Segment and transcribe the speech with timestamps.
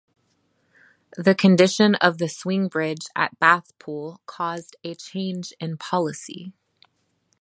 [1.15, 6.53] The condition of the swing bridge at Bathpool caused a change in policy.